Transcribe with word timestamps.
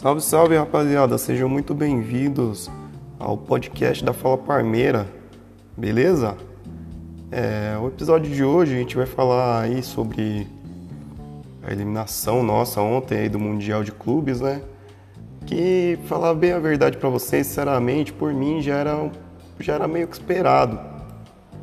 Salve, 0.00 0.20
salve 0.20 0.56
rapaziada, 0.56 1.18
sejam 1.18 1.48
muito 1.48 1.74
bem-vindos 1.74 2.70
ao 3.18 3.36
podcast 3.36 4.04
da 4.04 4.12
Fala 4.12 4.38
Parmeira, 4.38 5.08
beleza? 5.76 6.36
É, 7.32 7.76
o 7.82 7.88
episódio 7.88 8.32
de 8.32 8.44
hoje 8.44 8.76
a 8.76 8.78
gente 8.78 8.96
vai 8.96 9.06
falar 9.06 9.60
aí 9.60 9.82
sobre 9.82 10.46
a 11.66 11.72
eliminação 11.72 12.44
nossa 12.44 12.80
ontem 12.80 13.18
aí 13.18 13.28
do 13.28 13.40
Mundial 13.40 13.82
de 13.82 13.90
Clubes, 13.90 14.40
né? 14.40 14.62
Que, 15.44 15.98
falar 16.04 16.32
bem 16.34 16.52
a 16.52 16.60
verdade 16.60 16.96
para 16.96 17.08
vocês, 17.08 17.48
sinceramente, 17.48 18.12
por 18.12 18.32
mim 18.32 18.62
já 18.62 18.76
era, 18.76 19.10
já 19.58 19.74
era 19.74 19.88
meio 19.88 20.06
que 20.06 20.14
esperado, 20.14 20.78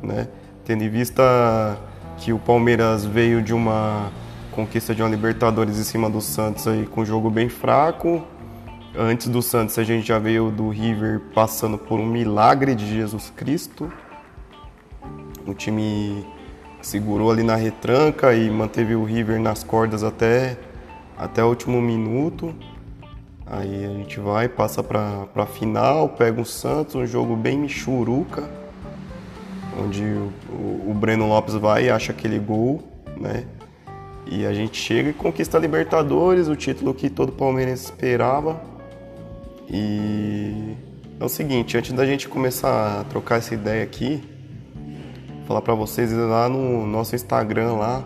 né? 0.02 0.28
Tendo 0.62 0.84
em 0.84 0.90
vista 0.90 1.78
que 2.18 2.34
o 2.34 2.38
Palmeiras 2.38 3.02
veio 3.02 3.40
de 3.40 3.54
uma 3.54 4.12
conquista 4.56 4.94
de 4.94 5.02
uma 5.02 5.10
Libertadores 5.10 5.78
em 5.78 5.84
cima 5.84 6.08
do 6.08 6.22
Santos 6.22 6.66
aí 6.66 6.86
com 6.86 7.02
um 7.02 7.04
jogo 7.04 7.28
bem 7.28 7.48
fraco. 7.50 8.24
Antes 8.98 9.28
do 9.28 9.42
Santos 9.42 9.78
a 9.78 9.84
gente 9.84 10.08
já 10.08 10.18
veio 10.18 10.50
do 10.50 10.70
River 10.70 11.20
passando 11.34 11.76
por 11.76 12.00
um 12.00 12.06
milagre 12.06 12.74
de 12.74 12.86
Jesus 12.86 13.30
Cristo. 13.36 13.92
O 15.46 15.52
time 15.52 16.24
segurou 16.80 17.30
ali 17.30 17.42
na 17.42 17.56
retranca 17.56 18.34
e 18.34 18.48
manteve 18.48 18.94
o 18.94 19.04
River 19.04 19.38
nas 19.38 19.62
cordas 19.62 20.02
até, 20.02 20.56
até 21.14 21.44
o 21.44 21.48
último 21.48 21.78
minuto. 21.82 22.54
Aí 23.44 23.84
a 23.84 23.88
gente 23.88 24.18
vai, 24.18 24.48
passa 24.48 24.82
para 24.82 25.28
a 25.34 25.46
final, 25.46 26.08
pega 26.08 26.40
o 26.40 26.46
Santos, 26.46 26.94
um 26.94 27.06
jogo 27.06 27.36
bem 27.36 27.58
michuruca, 27.58 28.48
onde 29.78 30.04
o, 30.04 30.90
o 30.90 30.94
Breno 30.94 31.28
Lopes 31.28 31.54
vai 31.54 31.84
e 31.84 31.90
acha 31.90 32.12
aquele 32.12 32.38
gol, 32.38 32.82
né? 33.14 33.44
E 34.24 34.46
a 34.46 34.54
gente 34.54 34.78
chega 34.80 35.10
e 35.10 35.12
conquista 35.12 35.58
a 35.58 35.60
Libertadores, 35.60 36.48
o 36.48 36.56
título 36.56 36.94
que 36.94 37.10
todo 37.10 37.30
palmeirense 37.30 37.84
esperava. 37.84 38.74
E 39.68 40.76
é 41.18 41.24
o 41.24 41.28
seguinte, 41.28 41.76
antes 41.76 41.92
da 41.92 42.06
gente 42.06 42.28
começar 42.28 43.00
a 43.00 43.04
trocar 43.04 43.38
essa 43.38 43.54
ideia 43.54 43.82
aqui, 43.82 44.22
falar 45.46 45.62
para 45.62 45.74
vocês 45.74 46.12
lá 46.12 46.48
no 46.48 46.86
nosso 46.86 47.14
Instagram 47.14 47.72
lá, 47.72 48.04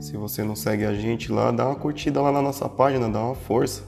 se 0.00 0.16
você 0.16 0.42
não 0.42 0.54
segue 0.54 0.84
a 0.84 0.94
gente 0.94 1.32
lá, 1.32 1.50
dá 1.50 1.66
uma 1.66 1.74
curtida 1.74 2.20
lá 2.20 2.30
na 2.30 2.40
nossa 2.40 2.68
página, 2.68 3.08
dá 3.08 3.20
uma 3.20 3.34
força. 3.34 3.82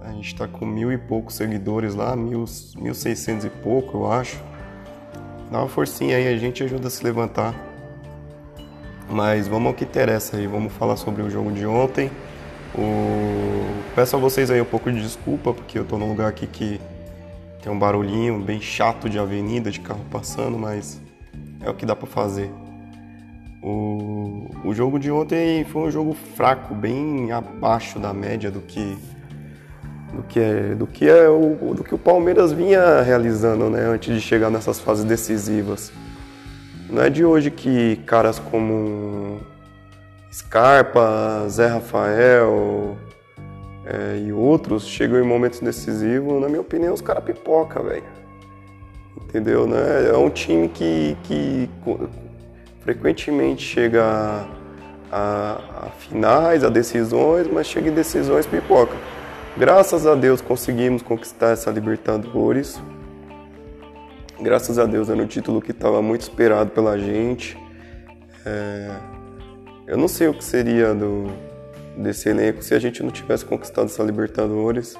A 0.00 0.12
gente 0.12 0.26
está 0.26 0.46
com 0.46 0.66
mil 0.66 0.92
e 0.92 0.98
poucos 0.98 1.34
seguidores 1.34 1.94
lá, 1.94 2.14
mil, 2.14 2.44
mil 2.76 2.94
seiscentos 2.94 3.44
e 3.44 3.50
pouco, 3.50 3.98
eu 3.98 4.12
acho. 4.12 4.40
Dá 5.50 5.58
uma 5.58 5.68
forcinha 5.68 6.16
aí, 6.16 6.28
a 6.28 6.36
gente 6.36 6.62
ajuda 6.62 6.88
a 6.88 6.90
se 6.90 7.02
levantar. 7.02 7.54
Mas 9.08 9.48
vamos 9.48 9.68
ao 9.68 9.74
que 9.74 9.84
interessa 9.84 10.36
aí, 10.36 10.46
vamos 10.46 10.72
falar 10.72 10.96
sobre 10.96 11.22
o 11.22 11.30
jogo 11.30 11.50
de 11.52 11.66
ontem. 11.66 12.10
O... 12.76 13.64
Peço 13.94 14.16
a 14.16 14.18
vocês 14.18 14.50
aí 14.50 14.60
um 14.60 14.64
pouco 14.64 14.90
de 14.90 15.00
desculpa, 15.00 15.52
porque 15.52 15.78
eu 15.78 15.84
tô 15.84 15.96
num 15.96 16.08
lugar 16.08 16.28
aqui 16.28 16.46
que 16.46 16.80
tem 17.62 17.72
um 17.72 17.78
barulhinho 17.78 18.40
bem 18.40 18.60
chato 18.60 19.08
de 19.08 19.18
avenida, 19.18 19.70
de 19.70 19.80
carro 19.80 20.04
passando, 20.10 20.58
mas 20.58 21.00
é 21.60 21.70
o 21.70 21.74
que 21.74 21.86
dá 21.86 21.94
para 21.94 22.06
fazer. 22.06 22.50
O... 23.62 24.50
o 24.64 24.74
jogo 24.74 24.98
de 24.98 25.10
ontem 25.10 25.64
foi 25.64 25.82
um 25.82 25.90
jogo 25.90 26.14
fraco, 26.34 26.74
bem 26.74 27.32
abaixo 27.32 27.98
da 27.98 28.12
média 28.12 28.50
do 28.50 28.60
que 28.60 28.96
do 30.14 30.22
que 30.22 30.38
é, 30.38 30.74
do 30.74 30.86
que 30.86 31.08
é 31.08 31.28
o, 31.28 31.74
do 31.74 31.82
que 31.82 31.94
o 31.94 31.98
Palmeiras 31.98 32.52
vinha 32.52 33.02
realizando, 33.02 33.68
né, 33.68 33.80
antes 33.86 34.14
de 34.14 34.20
chegar 34.20 34.50
nessas 34.50 34.78
fases 34.78 35.04
decisivas. 35.04 35.92
Não 36.88 37.02
é 37.02 37.10
de 37.10 37.24
hoje 37.24 37.50
que 37.50 37.96
caras 38.06 38.38
como 38.38 39.40
Scarpa, 40.34 41.46
Zé 41.48 41.68
Rafael 41.68 42.96
é, 43.86 44.18
e 44.26 44.32
outros 44.32 44.84
chegam 44.84 45.20
em 45.20 45.22
momentos 45.22 45.60
decisivos. 45.60 46.40
Na 46.40 46.48
minha 46.48 46.60
opinião, 46.60 46.92
os 46.92 47.00
caras 47.00 47.22
pipoca, 47.22 47.80
velho. 47.80 48.02
Entendeu? 49.16 49.64
Né? 49.66 50.10
É 50.12 50.16
um 50.16 50.28
time 50.28 50.68
que, 50.68 51.16
que 51.22 51.70
frequentemente 52.80 53.62
chega 53.62 54.04
a, 55.12 55.60
a, 55.86 55.90
finais, 56.00 56.64
a 56.64 56.68
decisões, 56.68 57.46
mas 57.46 57.68
chega 57.68 57.88
em 57.88 57.94
decisões 57.94 58.44
pipoca. 58.44 58.96
Graças 59.56 60.04
a 60.04 60.16
Deus 60.16 60.40
conseguimos 60.40 61.00
conquistar 61.00 61.50
essa 61.50 61.70
Libertadores 61.70 62.80
graças 64.40 64.78
a 64.78 64.84
Deus 64.84 65.08
era 65.08 65.22
um 65.22 65.26
título 65.26 65.62
que 65.62 65.70
estava 65.70 66.02
muito 66.02 66.22
esperado 66.22 66.70
pela 66.70 66.98
gente. 66.98 67.56
É, 68.44 68.90
eu 69.86 69.96
não 69.98 70.08
sei 70.08 70.28
o 70.28 70.34
que 70.34 70.42
seria 70.42 70.94
do, 70.94 71.26
desse 71.96 72.28
elenco 72.28 72.62
se 72.62 72.74
a 72.74 72.78
gente 72.78 73.02
não 73.02 73.10
tivesse 73.10 73.44
conquistado 73.44 73.86
essa 73.86 74.02
Libertadores. 74.02 74.96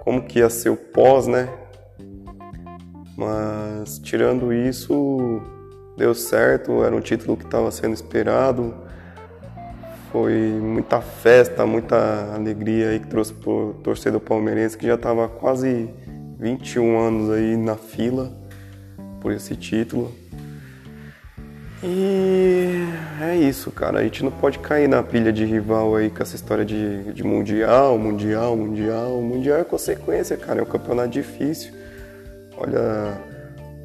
Como 0.00 0.22
que 0.22 0.38
ia 0.38 0.50
ser 0.50 0.70
o 0.70 0.76
pós, 0.76 1.26
né? 1.26 1.48
Mas 3.16 3.98
tirando 3.98 4.52
isso, 4.52 5.40
deu 5.96 6.14
certo, 6.14 6.82
era 6.82 6.94
um 6.94 7.00
título 7.00 7.36
que 7.36 7.44
estava 7.44 7.70
sendo 7.70 7.94
esperado. 7.94 8.74
Foi 10.10 10.32
muita 10.60 11.00
festa, 11.00 11.66
muita 11.66 12.34
alegria 12.34 12.90
aí 12.90 13.00
que 13.00 13.06
trouxe 13.08 13.32
pro 13.34 13.74
torcedor 13.82 14.20
palmeirense 14.20 14.76
que 14.76 14.86
já 14.86 14.94
estava 14.94 15.28
quase 15.28 15.90
21 16.38 16.98
anos 16.98 17.30
aí 17.30 17.56
na 17.56 17.76
fila 17.76 18.32
por 19.20 19.32
esse 19.32 19.56
título. 19.56 20.12
E 21.86 22.86
é 23.20 23.36
isso, 23.36 23.70
cara. 23.70 23.98
A 23.98 24.02
gente 24.02 24.24
não 24.24 24.30
pode 24.30 24.58
cair 24.58 24.88
na 24.88 25.02
pilha 25.02 25.30
de 25.30 25.44
rival 25.44 25.94
aí 25.94 26.08
com 26.08 26.22
essa 26.22 26.34
história 26.34 26.64
de, 26.64 27.12
de 27.12 27.22
mundial, 27.22 27.98
mundial, 27.98 28.56
mundial. 28.56 29.20
Mundial 29.20 29.58
é 29.58 29.64
consequência, 29.64 30.36
cara. 30.36 30.60
É 30.60 30.62
um 30.62 30.66
campeonato 30.66 31.10
difícil. 31.10 31.74
Olha, 32.56 33.20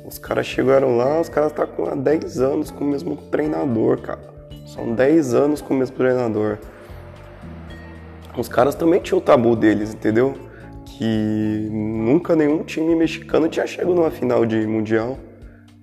os 0.06 0.18
caras 0.18 0.46
chegaram 0.46 0.96
lá, 0.96 1.20
os 1.20 1.28
caras 1.28 1.52
estão 1.52 1.68
tá 1.68 1.74
com 1.74 1.86
há 1.86 1.96
10 1.96 2.40
anos 2.40 2.72
com 2.72 2.86
o 2.86 2.88
mesmo 2.88 3.18
treinador, 3.18 4.00
cara. 4.00 4.22
São 4.66 4.96
10 4.96 5.34
anos 5.34 5.62
com 5.62 5.74
o 5.74 5.78
mesmo 5.78 5.98
treinador. 5.98 6.58
Os 8.38 8.48
caras 8.48 8.76
também 8.76 9.02
tinham 9.02 9.18
o 9.18 9.22
tabu 9.22 9.56
deles, 9.56 9.94
entendeu? 9.94 10.50
que 11.00 11.70
nunca 11.72 12.36
nenhum 12.36 12.62
time 12.62 12.94
mexicano 12.94 13.48
tinha 13.48 13.66
chegado 13.66 13.96
numa 13.96 14.12
final 14.12 14.46
de 14.46 14.68
mundial. 14.68 15.18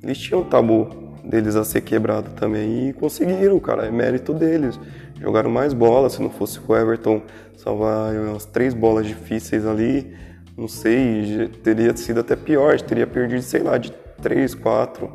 Eles 0.03 0.19
tinham 0.19 0.43
o 0.43 0.45
tabu 0.45 1.06
deles 1.29 1.57
a 1.57 1.65
ser 1.65 1.81
quebrado 1.81 2.31
também 2.31 2.89
e 2.89 2.93
conseguiram, 2.93 3.59
cara, 3.59 3.87
é 3.87 3.91
mérito 3.91 4.33
deles. 4.33 4.79
Jogaram 5.21 5.51
mais 5.51 5.73
bolas, 5.73 6.13
se 6.13 6.23
não 6.23 6.31
fosse 6.31 6.61
o 6.67 6.77
Everton 6.77 7.23
salvar 7.57 8.15
umas 8.15 8.45
três 8.45 8.75
bolas 8.75 9.07
difíceis 9.07 9.67
ali, 9.67 10.15
não 10.57 10.69
sei, 10.69 11.49
teria 11.63 11.97
sido 11.97 12.21
até 12.21 12.37
pior, 12.37 12.81
teria 12.81 13.07
perdido, 13.07 13.43
sei 13.43 13.63
lá, 13.63 13.77
de 13.77 13.91
três, 14.23 14.55
quatro, 14.55 15.11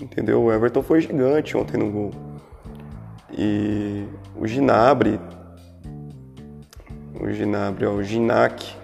entendeu? 0.00 0.42
O 0.42 0.52
Everton 0.52 0.82
foi 0.82 1.00
gigante 1.00 1.56
ontem 1.56 1.76
no 1.76 1.90
gol. 1.90 2.10
E 3.36 4.04
o 4.36 4.46
Ginabre, 4.46 5.20
o 7.20 7.30
Ginabre, 7.30 7.86
ó, 7.86 7.92
o 7.92 8.02
Ginac, 8.02 8.74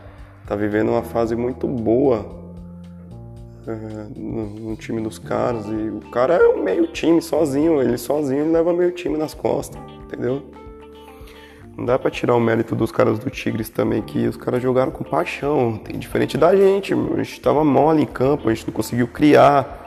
tá 0.47 0.55
vivendo 0.55 0.91
uma 0.91 1.03
fase 1.03 1.35
muito 1.35 1.67
boa 1.67 2.44
é, 3.67 4.07
no, 4.17 4.47
no, 4.47 4.77
time 4.77 5.01
dos 5.01 5.19
caras. 5.19 5.67
E 5.67 5.89
o 5.89 6.01
cara 6.11 6.35
é 6.35 6.49
um 6.49 6.63
meio 6.63 6.87
time 6.89 7.21
sozinho, 7.21 7.81
ele 7.81 7.99
sozinho 7.99 8.51
leva 8.53 8.73
meio 8.73 8.93
time 8.93 9.17
nas 9.17 9.35
costas, 9.35 9.81
entendeu? 10.05 10.43
Não 11.77 11.85
dá 11.85 11.99
pra 11.99 12.11
tirar 12.11 12.35
o 12.37 12.41
mérito 12.41 12.77
dos 12.77 12.93
caras 12.93 13.19
do 13.19 13.29
Tigres 13.31 13.69
também, 13.69 14.01
que 14.01 14.29
os 14.29 14.37
caras 14.37 14.63
jogaram 14.63 14.93
com 14.93 15.03
paixão. 15.03 15.77
Tem 15.79 15.99
diferente 15.99 16.39
da 16.39 16.55
gente, 16.55 16.95
a 16.95 17.23
gente 17.23 17.41
tava 17.41 17.65
mole 17.65 18.03
em 18.03 18.07
campo, 18.07 18.49
a 18.49 18.55
gente 18.55 18.67
não 18.67 18.75
conseguiu 18.75 19.09
criar. 19.09 19.81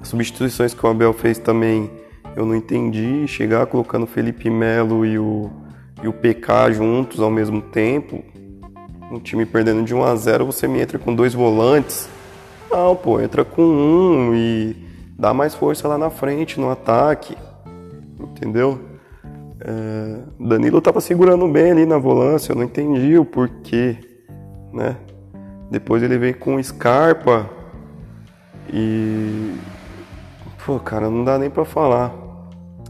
As 0.00 0.08
substituições 0.08 0.72
que 0.72 0.86
o 0.86 0.88
Abel 0.88 1.12
fez 1.12 1.38
também 1.38 1.90
eu 2.36 2.44
não 2.44 2.54
entendi. 2.54 3.26
Chegar 3.26 3.66
colocando 3.66 4.04
o 4.04 4.06
Felipe 4.06 4.50
Melo 4.50 5.04
e 5.06 5.18
o, 5.18 5.50
e 6.02 6.06
o 6.06 6.12
PK 6.12 6.74
juntos 6.74 7.18
ao 7.18 7.30
mesmo 7.30 7.62
tempo, 7.62 8.22
um 9.10 9.18
time 9.18 9.46
perdendo 9.46 9.82
de 9.82 9.94
1 9.94 10.04
a 10.04 10.14
0 10.14 10.44
você 10.44 10.68
me 10.68 10.80
entra 10.80 10.98
com 10.98 11.14
dois 11.14 11.32
volantes. 11.32 12.08
Não, 12.70 12.96
pô, 12.96 13.20
entra 13.20 13.44
com 13.44 13.62
um 13.62 14.34
e 14.34 14.76
dá 15.18 15.32
mais 15.32 15.54
força 15.54 15.88
lá 15.88 15.96
na 15.96 16.10
frente, 16.10 16.60
no 16.60 16.70
ataque. 16.70 17.36
Entendeu? 18.18 18.80
É, 19.60 20.18
Danilo 20.38 20.80
tava 20.80 21.00
segurando 21.00 21.48
bem 21.48 21.70
ali 21.72 21.86
na 21.86 21.98
volância, 21.98 22.52
eu 22.52 22.56
não 22.56 22.62
entendi 22.62 23.18
o 23.18 23.24
porquê, 23.24 23.96
né? 24.72 24.96
Depois 25.70 26.02
ele 26.02 26.18
veio 26.18 26.36
com 26.36 26.62
Scarpa 26.62 27.48
e. 28.72 29.54
Pô, 30.64 30.78
cara, 30.78 31.08
não 31.08 31.24
dá 31.24 31.38
nem 31.38 31.48
pra 31.48 31.64
falar. 31.64 32.12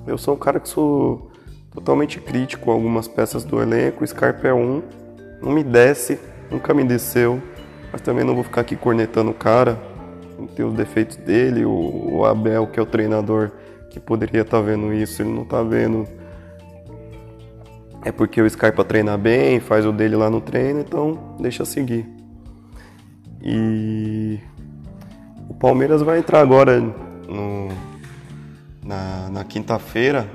Eu 0.06 0.18
sou 0.18 0.34
um 0.34 0.38
cara 0.38 0.58
que 0.58 0.68
sou 0.68 1.30
totalmente 1.70 2.20
crítico 2.20 2.64
com 2.64 2.70
algumas 2.70 3.06
peças 3.06 3.44
do 3.44 3.60
elenco, 3.60 4.06
Scarpa 4.06 4.48
é 4.48 4.54
um 4.54 4.82
não 5.40 5.52
me 5.52 5.62
desce, 5.62 6.18
nunca 6.50 6.72
me 6.72 6.84
desceu, 6.84 7.40
mas 7.92 8.00
também 8.00 8.24
não 8.24 8.34
vou 8.34 8.44
ficar 8.44 8.62
aqui 8.62 8.76
cornetando 8.76 9.30
o 9.30 9.34
cara, 9.34 9.78
tem 10.54 10.64
os 10.64 10.74
defeitos 10.74 11.16
dele, 11.16 11.64
o, 11.64 12.24
Abel, 12.24 12.66
que 12.66 12.78
é 12.78 12.82
o 12.82 12.86
treinador 12.86 13.52
que 13.90 13.98
poderia 13.98 14.42
estar 14.42 14.58
tá 14.58 14.62
vendo 14.62 14.92
isso, 14.92 15.22
ele 15.22 15.30
não 15.30 15.42
está 15.42 15.62
vendo. 15.62 16.06
é 18.04 18.12
porque 18.12 18.40
o 18.40 18.48
Scarpa 18.48 18.84
treina 18.84 19.16
bem, 19.16 19.60
faz 19.60 19.86
o 19.86 19.92
dele 19.92 20.16
lá 20.16 20.28
no 20.28 20.40
treino, 20.40 20.80
então 20.80 21.36
deixa 21.40 21.64
seguir. 21.64 22.06
E 23.42 24.38
o 25.48 25.54
Palmeiras 25.54 26.02
vai 26.02 26.18
entrar 26.18 26.40
agora 26.40 26.80
no, 26.80 27.68
na, 28.82 29.30
na 29.30 29.44
quinta-feira 29.44 30.28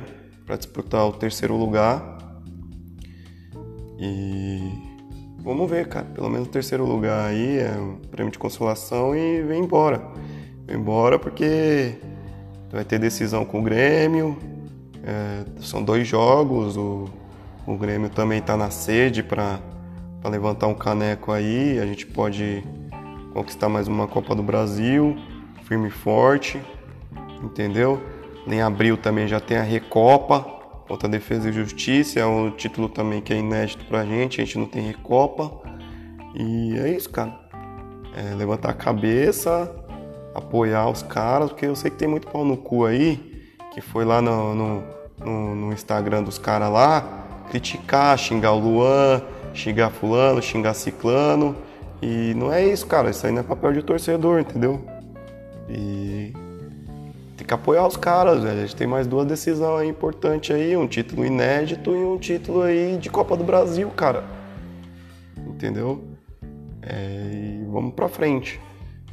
para 0.45 0.55
disputar 0.55 1.05
o 1.05 1.13
terceiro 1.13 1.55
lugar. 1.55 2.17
E 3.99 4.90
vamos 5.43 5.69
ver, 5.69 5.87
cara. 5.87 6.05
Pelo 6.05 6.29
menos 6.29 6.47
o 6.47 6.51
terceiro 6.51 6.85
lugar 6.85 7.27
aí 7.27 7.57
é 7.57 7.71
um 7.77 7.97
prêmio 8.09 8.31
de 8.31 8.39
consolação 8.39 9.15
e 9.15 9.41
vem 9.41 9.63
embora. 9.63 10.01
Vem 10.65 10.77
embora 10.77 11.19
porque 11.19 11.95
vai 12.71 12.85
ter 12.85 12.99
decisão 12.99 13.43
com 13.43 13.59
o 13.59 13.63
Grêmio. 13.63 14.37
É, 15.03 15.43
são 15.61 15.83
dois 15.83 16.07
jogos. 16.07 16.77
O, 16.77 17.09
o 17.65 17.77
Grêmio 17.77 18.09
também 18.09 18.39
está 18.39 18.55
na 18.55 18.69
sede 18.69 19.23
para 19.23 19.59
levantar 20.23 20.67
um 20.67 20.75
caneco 20.75 21.31
aí. 21.31 21.79
A 21.79 21.85
gente 21.85 22.05
pode 22.05 22.63
conquistar 23.33 23.69
mais 23.69 23.87
uma 23.87 24.07
Copa 24.07 24.35
do 24.35 24.43
Brasil, 24.43 25.15
firme 25.63 25.87
e 25.87 25.91
forte, 25.91 26.61
entendeu? 27.43 28.01
Em 28.45 28.61
abril 28.61 28.97
também 28.97 29.27
já 29.27 29.39
tem 29.39 29.57
a 29.57 29.63
Recopa 29.63 30.60
contra 30.91 31.07
a 31.07 31.11
Defesa 31.11 31.47
e 31.47 31.53
Justiça, 31.53 32.19
é 32.19 32.25
um 32.25 32.51
título 32.51 32.89
também 32.89 33.21
que 33.21 33.33
é 33.33 33.37
inédito 33.37 33.85
pra 33.85 34.03
gente, 34.03 34.41
a 34.41 34.43
gente 34.43 34.59
não 34.59 34.65
tem 34.65 34.85
Recopa. 34.85 35.49
E 36.35 36.77
é 36.77 36.89
isso, 36.89 37.09
cara. 37.09 37.33
É 38.13 38.35
levantar 38.35 38.71
a 38.71 38.73
cabeça, 38.73 39.73
apoiar 40.35 40.89
os 40.89 41.01
caras, 41.01 41.49
porque 41.49 41.65
eu 41.65 41.77
sei 41.77 41.89
que 41.89 41.95
tem 41.95 42.09
muito 42.09 42.27
pau 42.27 42.43
no 42.43 42.57
cu 42.57 42.83
aí, 42.83 43.47
que 43.73 43.79
foi 43.79 44.03
lá 44.03 44.21
no, 44.21 44.53
no, 44.53 44.83
no, 45.23 45.55
no 45.55 45.73
Instagram 45.73 46.23
dos 46.23 46.37
caras 46.37 46.69
lá, 46.69 47.25
criticar, 47.49 48.17
xingar 48.17 48.51
o 48.51 48.59
Luan, 48.59 49.21
xingar 49.53 49.91
fulano, 49.91 50.41
xingar 50.41 50.73
ciclano. 50.73 51.55
E 52.01 52.33
não 52.35 52.51
é 52.51 52.65
isso, 52.65 52.85
cara. 52.85 53.09
Isso 53.11 53.25
aí 53.25 53.31
não 53.31 53.39
é 53.39 53.43
papel 53.43 53.71
de 53.71 53.81
torcedor, 53.81 54.41
entendeu? 54.41 54.85
E 55.69 56.33
tem 57.41 57.47
que 57.47 57.53
apoiar 57.53 57.87
os 57.87 57.97
caras, 57.97 58.43
velho. 58.43 58.59
A 58.59 58.61
gente 58.61 58.75
tem 58.75 58.87
mais 58.87 59.07
duas 59.07 59.25
decisões 59.25 59.81
aí 59.81 59.89
importantes 59.89 60.55
aí, 60.55 60.77
um 60.77 60.87
título 60.87 61.25
inédito 61.25 61.91
e 61.91 62.03
um 62.03 62.17
título 62.17 62.61
aí 62.61 62.97
de 62.97 63.09
Copa 63.09 63.35
do 63.35 63.43
Brasil, 63.43 63.89
cara. 63.89 64.23
Entendeu? 65.47 66.03
É, 66.81 67.61
e 67.61 67.65
vamos 67.71 67.93
pra 67.93 68.07
frente. 68.07 68.59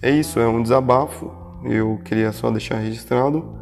É 0.03 0.11
isso, 0.11 0.39
é 0.39 0.47
um 0.47 0.63
desabafo. 0.63 1.33
Eu 1.65 2.01
queria 2.05 2.31
só 2.33 2.51
deixar 2.51 2.77
registrado. 2.77 3.59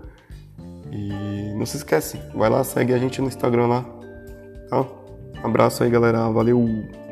E 0.91 1.55
não 1.57 1.67
se 1.67 1.77
esquece, 1.77 2.21
vai 2.35 2.51
lá, 2.51 2.63
segue 2.65 2.93
a 2.93 2.99
gente 2.99 3.21
no 3.21 3.29
Instagram 3.29 3.67
lá. 3.67 3.85
Tá? 4.69 4.85
Abraço 5.43 5.85
aí, 5.85 5.91
galera. 5.91 6.29
Valeu! 6.31 7.06